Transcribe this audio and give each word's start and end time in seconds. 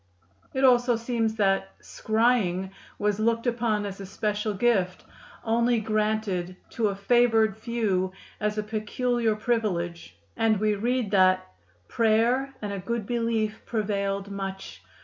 It 0.55 0.63
also 0.63 0.95
seems 0.95 1.35
that 1.35 1.79
"scrying" 1.79 2.71
was 2.97 3.19
looked 3.19 3.45
upon 3.45 3.85
as 3.85 4.01
a 4.01 4.05
special 4.07 4.55
gift, 4.55 5.05
only 5.43 5.79
granted 5.79 6.55
to 6.71 6.87
a 6.87 6.95
favored 6.95 7.55
few 7.55 8.11
as 8.39 8.57
a 8.57 8.63
peculiar 8.63 9.35
privilege, 9.35 10.17
and 10.35 10.57
we 10.59 10.73
read 10.73 11.11
that 11.11 11.47
"Prayer 11.87 12.51
and 12.63 12.73
a 12.73 12.79
good 12.79 13.05
beleefe 13.05 13.61
prevailed 13.67 14.31
much. 14.31 14.81